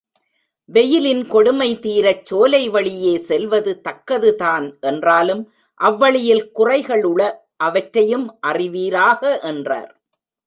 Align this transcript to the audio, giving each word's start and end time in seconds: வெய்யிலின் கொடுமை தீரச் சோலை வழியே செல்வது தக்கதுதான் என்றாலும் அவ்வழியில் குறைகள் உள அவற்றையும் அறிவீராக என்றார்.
வெய்யிலின் 0.69 1.27
கொடுமை 1.27 1.67
தீரச் 1.81 2.23
சோலை 2.25 2.61
வழியே 2.69 3.11
செல்வது 3.17 3.71
தக்கதுதான் 3.89 4.65
என்றாலும் 4.81 5.43
அவ்வழியில் 5.79 6.43
குறைகள் 6.51 7.03
உள 7.03 7.21
அவற்றையும் 7.57 8.25
அறிவீராக 8.39 9.21
என்றார். 9.51 9.91